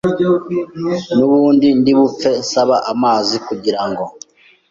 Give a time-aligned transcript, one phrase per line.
[1.15, 4.03] nubundi ndi bupfe nsaba amazi kugirango